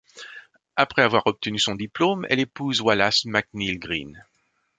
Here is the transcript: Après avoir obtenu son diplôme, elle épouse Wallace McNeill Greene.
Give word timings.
Après 0.77 1.03
avoir 1.03 1.27
obtenu 1.27 1.59
son 1.59 1.75
diplôme, 1.75 2.25
elle 2.31 2.39
épouse 2.39 2.81
Wallace 2.81 3.23
McNeill 3.25 3.77
Greene. 3.77 4.25